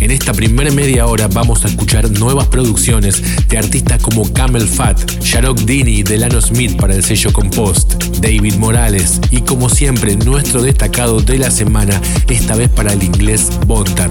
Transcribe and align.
En 0.00 0.10
esta 0.10 0.32
primera 0.32 0.70
media 0.70 1.06
hora 1.06 1.28
vamos 1.28 1.64
a 1.64 1.68
escuchar 1.68 2.10
nuevas 2.10 2.46
producciones 2.48 3.22
de 3.48 3.58
artistas 3.58 4.02
como 4.02 4.32
Camel 4.32 4.66
Fat, 4.66 4.98
Sharok 5.20 5.58
Dini, 5.58 6.02
Delano 6.02 6.40
Smith 6.40 6.80
para 6.80 6.94
el 6.94 7.04
sello 7.04 7.32
Compost, 7.32 8.02
David 8.18 8.54
Morales 8.54 9.20
y 9.30 9.42
como 9.42 9.68
siempre 9.68 10.16
nuestro 10.16 10.62
destacado 10.62 11.20
de 11.20 11.38
la 11.38 11.50
semana, 11.50 12.00
esta 12.28 12.56
vez 12.56 12.70
para 12.70 12.94
el 12.94 13.02
inglés 13.02 13.50
Bontan. 13.66 14.08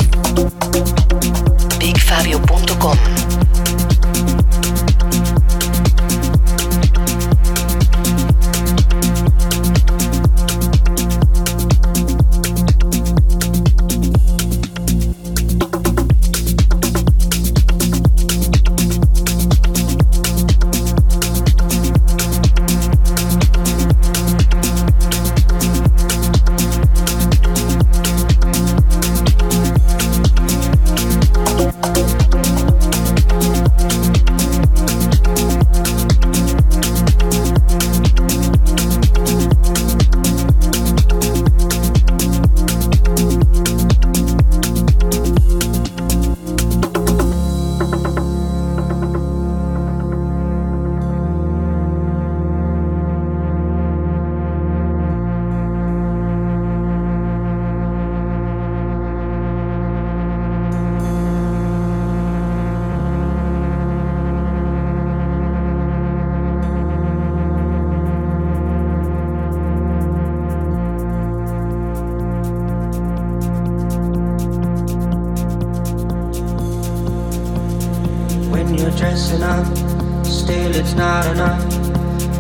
BigFabio.com 1.80 2.98
not 81.00 81.26
enough. 81.28 81.64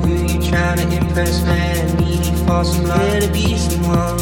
Who 0.03 0.15
you 0.15 0.41
trying 0.49 0.77
to 0.79 0.97
impress, 0.97 1.45
man? 1.45 1.95
Needy 1.95 2.35
for 2.45 2.65
somebody 2.65 3.25
to 3.25 3.31
be 3.31 3.57
someone. 3.57 4.19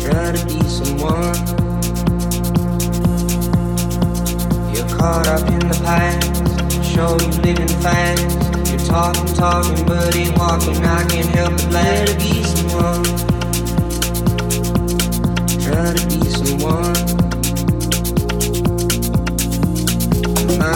Try 0.00 0.32
to 0.32 0.46
be 0.46 0.60
someone. 0.64 1.36
You're 4.72 4.88
caught 4.96 5.28
up 5.28 5.46
in 5.46 5.58
the 5.68 5.78
past. 5.84 6.24
Show 6.82 7.18
you 7.20 7.28
living 7.42 7.74
fast. 7.82 8.70
You're 8.70 8.86
talking, 8.88 9.34
talking, 9.34 9.84
but 9.84 10.16
ain't 10.16 10.38
walking. 10.38 10.82
I 10.86 11.04
can't 11.04 11.28
help 11.36 11.52
but 11.52 11.70
let 11.70 12.08
to 12.08 12.14
be 12.16 12.42
someone. 12.44 13.04
Try 15.60 15.92
to 15.92 16.06
be 16.08 16.30
someone. 16.30 17.13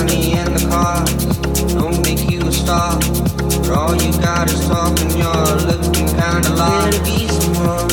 money 0.08 0.32
the 0.32 0.66
car? 0.68 1.04
don't 1.74 2.00
make 2.02 2.30
you 2.30 2.40
a 2.46 2.52
star. 2.52 2.98
But 2.98 3.70
all 3.70 3.94
you 3.94 4.12
got 4.20 4.50
is 4.50 4.66
talk 4.66 4.98
and 5.00 5.12
you're 5.12 5.56
looking 5.68 6.08
kinda 6.08 6.50
lost. 6.54 6.96
To 6.96 7.02
be 7.04 7.28
someone. 7.28 7.88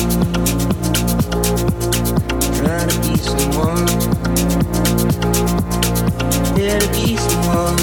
To 2.56 2.98
be 3.02 3.16
someone. 3.16 3.86
To 6.56 6.78
be 6.92 7.16
someone. 7.16 7.76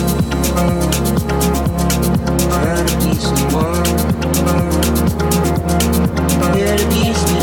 To 6.53 6.85
be 6.89 7.13
someone. 7.13 7.42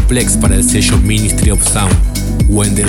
Plex 0.00 0.36
para 0.36 0.54
el 0.54 0.64
sello 0.64 0.96
Ministry 0.98 1.50
of 1.50 1.62
Sound. 1.66 1.94
When 2.48 2.74
the 2.74 2.84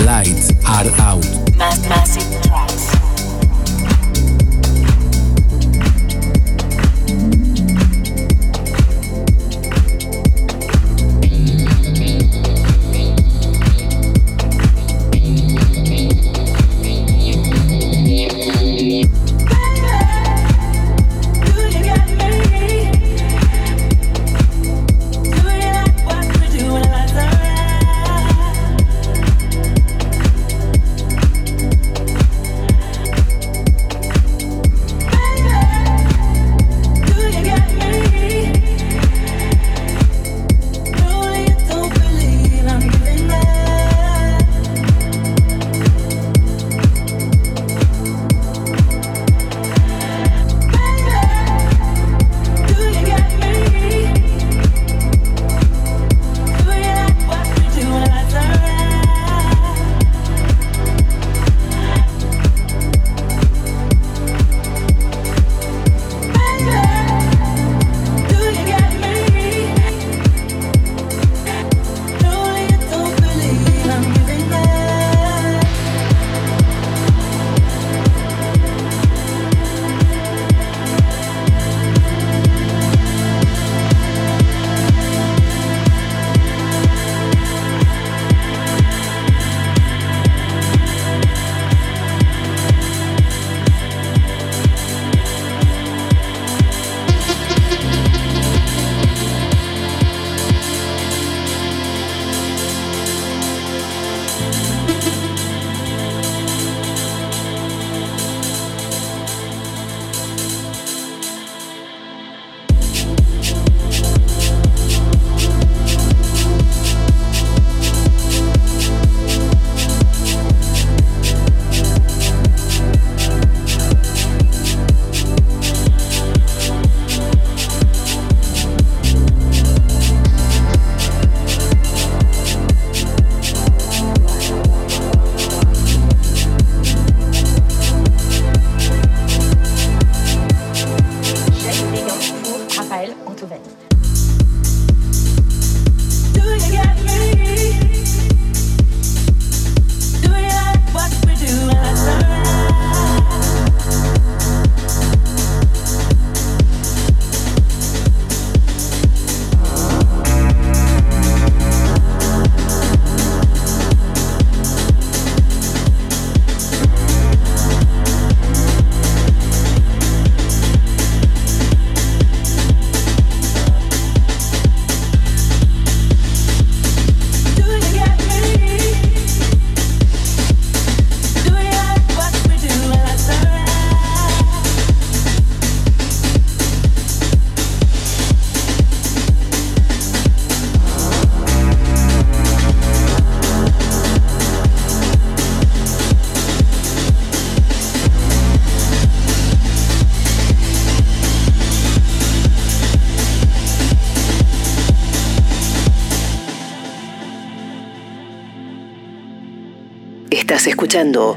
escuchando 210.94 211.36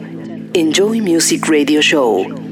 Enjoy 0.54 1.02
Music 1.02 1.48
Radio 1.48 1.82
Show. 1.82 2.47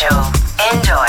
Enjoy. 0.00 1.07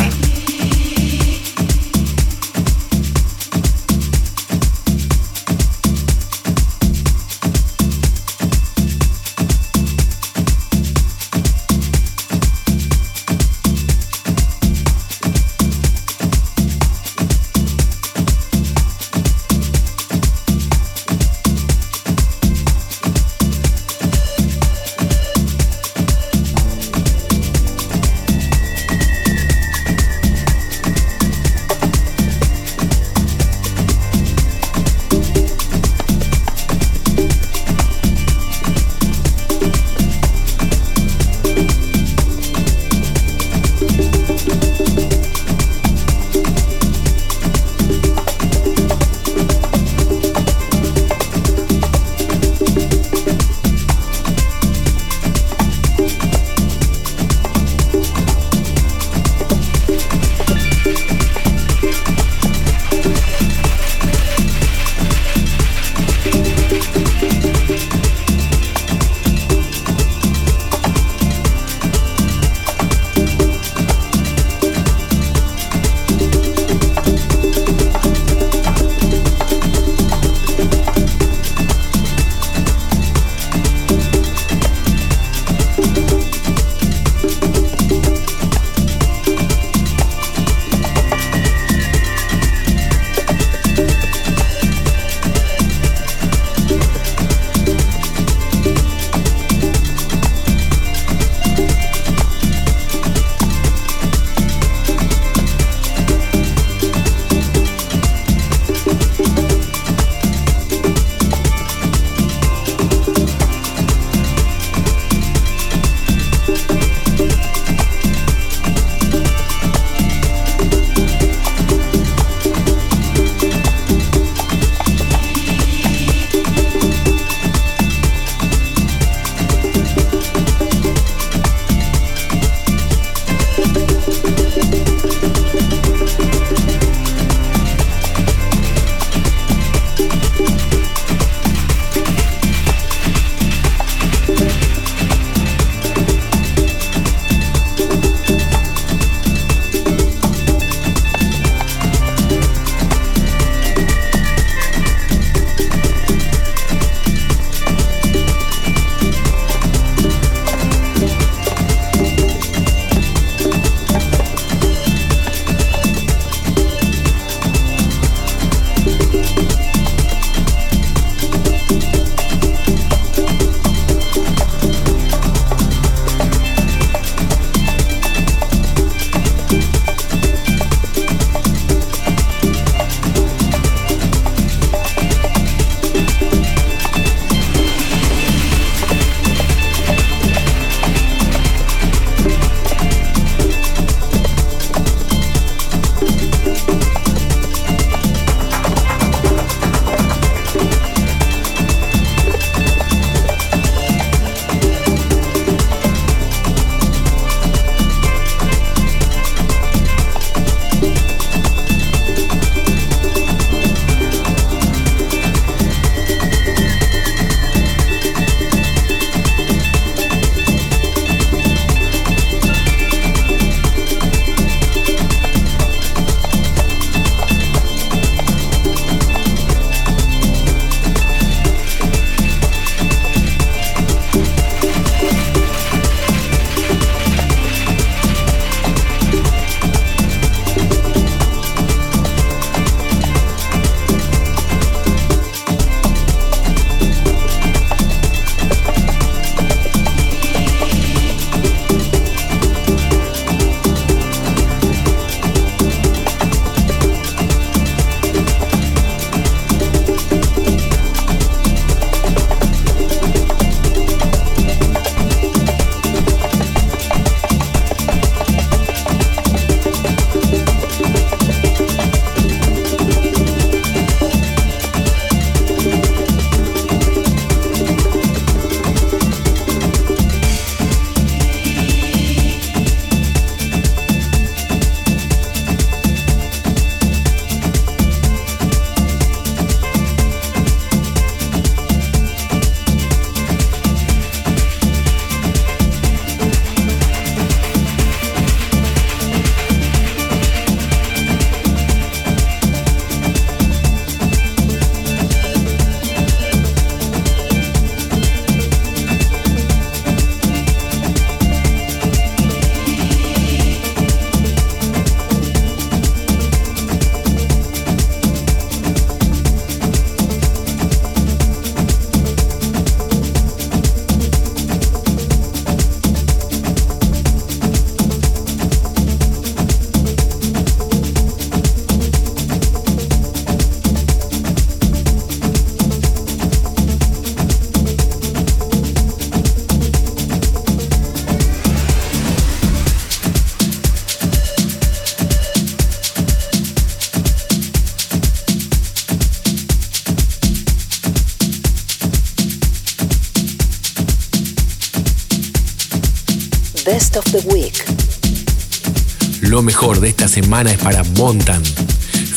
Lo 359.39 359.43
mejor 359.43 359.79
de 359.79 359.87
esta 359.87 360.09
semana 360.09 360.51
es 360.51 360.57
para 360.57 360.83
Montan, 360.97 361.41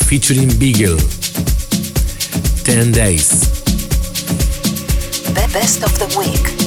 featuring 0.08 0.58
Beagle. 0.58 0.96
10 2.64 2.90
Days. 2.90 3.28
The 5.32 5.46
Best 5.52 5.84
of 5.84 5.96
the 6.00 6.18
Week. 6.18 6.61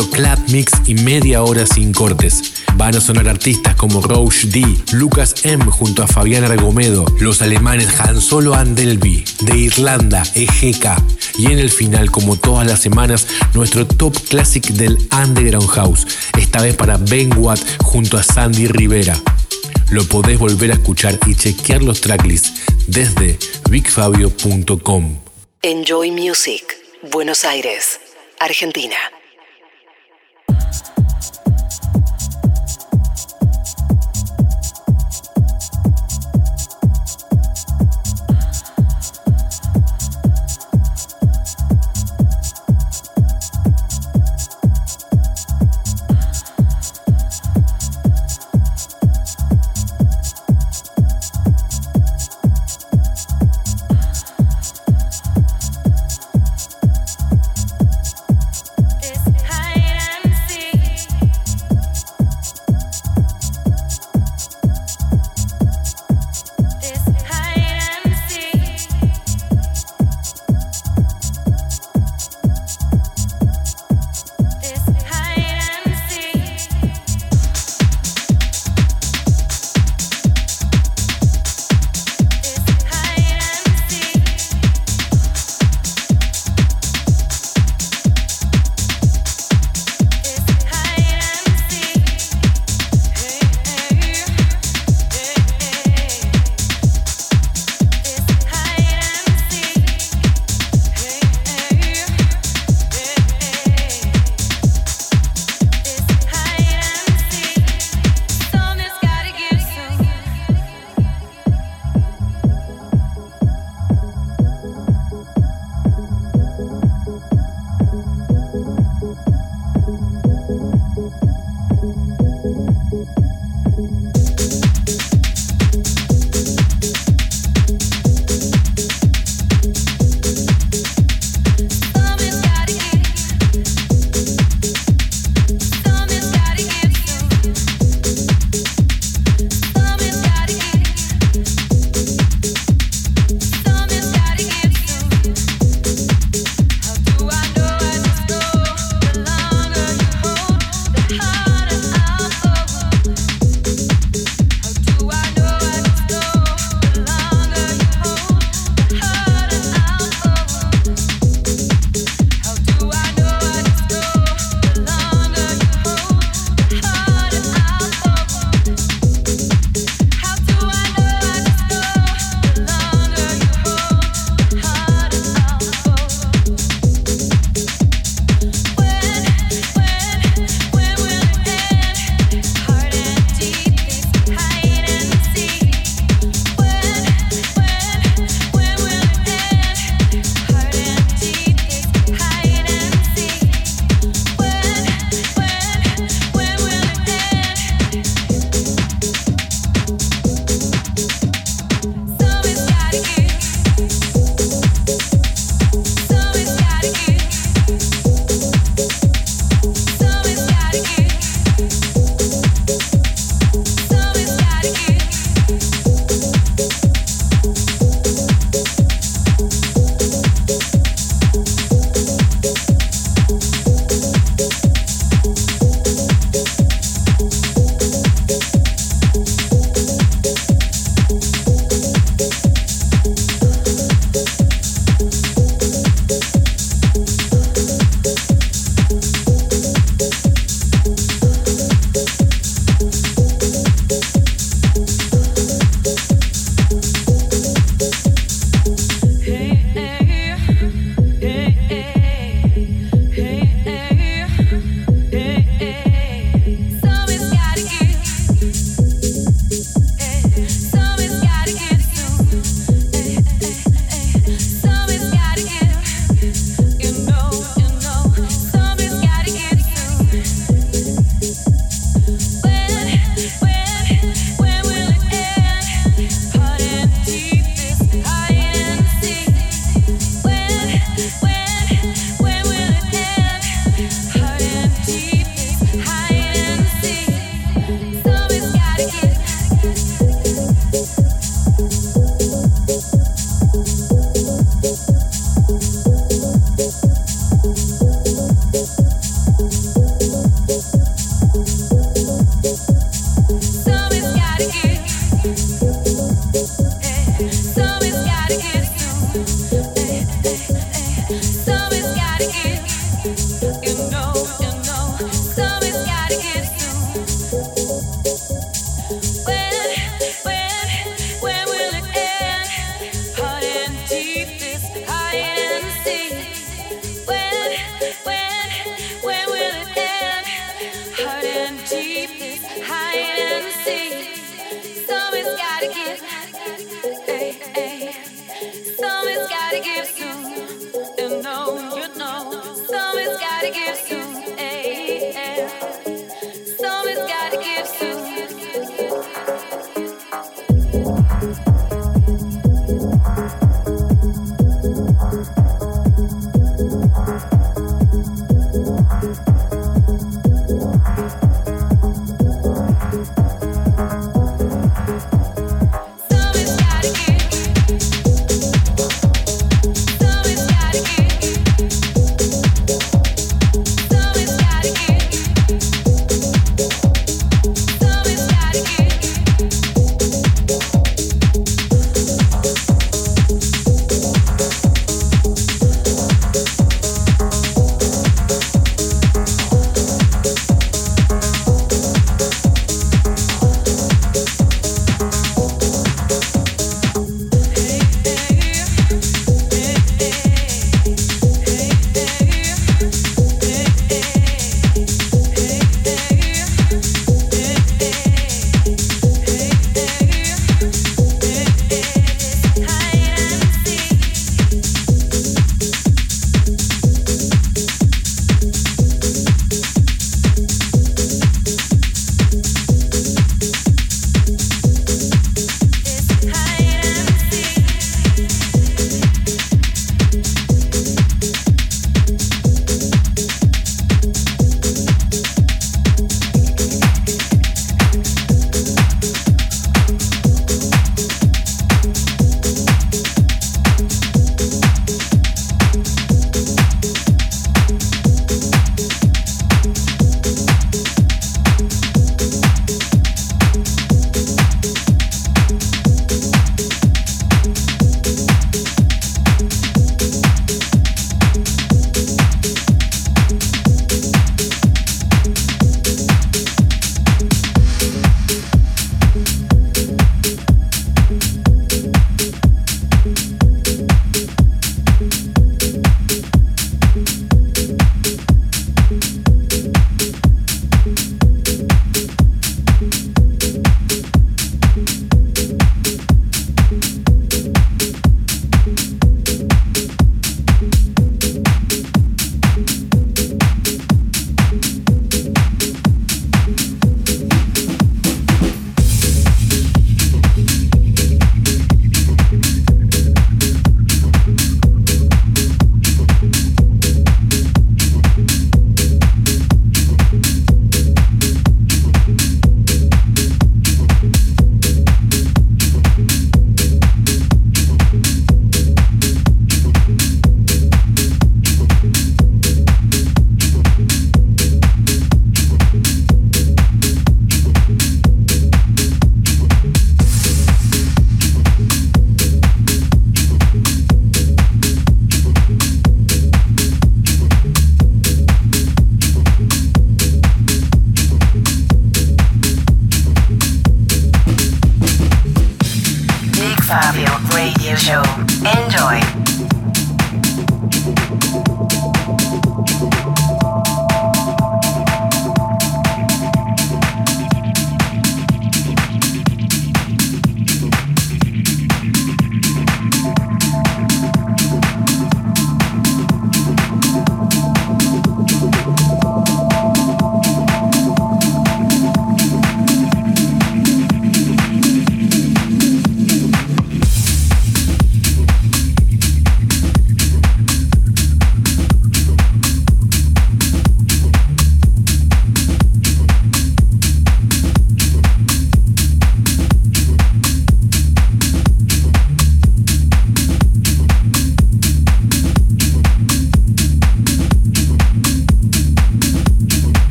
Nuestro 0.00 0.16
Club 0.16 0.38
Mix 0.48 0.72
y 0.86 0.94
media 0.94 1.42
hora 1.42 1.66
sin 1.66 1.92
cortes. 1.92 2.64
Van 2.76 2.96
a 2.96 3.00
sonar 3.00 3.28
artistas 3.28 3.74
como 3.74 4.00
Roche 4.00 4.48
D, 4.48 4.64
Lucas 4.92 5.34
M 5.44 5.64
junto 5.66 6.02
a 6.02 6.06
Fabián 6.06 6.44
Argomedo, 6.44 7.04
los 7.18 7.42
alemanes 7.42 8.00
Han 8.00 8.20
Solo 8.20 8.54
Andelby, 8.54 9.24
de 9.40 9.58
Irlanda, 9.58 10.22
EGK, 10.34 10.86
y 11.38 11.46
en 11.46 11.58
el 11.58 11.70
final, 11.70 12.10
como 12.10 12.36
todas 12.36 12.66
las 12.66 12.80
semanas, 12.80 13.26
nuestro 13.54 13.86
top 13.86 14.16
classic 14.28 14.68
del 14.68 14.96
Underground 15.12 15.68
House, 15.68 16.06
esta 16.38 16.62
vez 16.62 16.76
para 16.76 16.96
Ben 16.96 17.30
Watt 17.36 17.60
junto 17.82 18.16
a 18.16 18.22
Sandy 18.22 18.68
Rivera. 18.68 19.20
Lo 19.90 20.04
podés 20.04 20.38
volver 20.38 20.70
a 20.70 20.74
escuchar 20.74 21.18
y 21.26 21.34
chequear 21.34 21.82
los 21.82 22.00
tracklists 22.00 22.52
desde 22.86 23.38
bigfabio.com. 23.68 25.18
Enjoy 25.62 26.10
Music, 26.10 26.64
Buenos 27.10 27.44
Aires, 27.44 28.00
Argentina. 28.38 28.96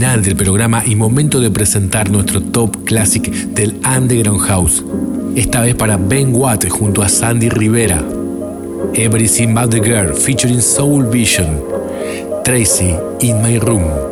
Final 0.00 0.22
del 0.22 0.34
programa 0.34 0.82
y 0.86 0.96
momento 0.96 1.40
de 1.40 1.50
presentar 1.50 2.08
nuestro 2.08 2.40
top 2.40 2.84
classic 2.84 3.30
del 3.30 3.78
Underground 3.84 4.40
House. 4.40 4.82
Esta 5.36 5.60
vez 5.60 5.74
para 5.74 5.98
Ben 5.98 6.34
Watt 6.34 6.70
junto 6.70 7.02
a 7.02 7.08
Sandy 7.10 7.50
Rivera. 7.50 8.02
Everything 8.94 9.52
But 9.52 9.68
the 9.68 9.80
Girl 9.80 10.14
featuring 10.14 10.62
Soul 10.62 11.04
Vision. 11.10 11.62
Tracy 12.42 12.94
in 13.20 13.42
My 13.42 13.58
Room. 13.58 14.09